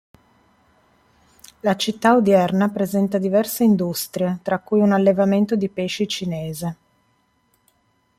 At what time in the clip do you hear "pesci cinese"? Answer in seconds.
5.69-6.77